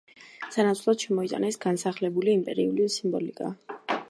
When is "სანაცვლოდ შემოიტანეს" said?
0.55-1.61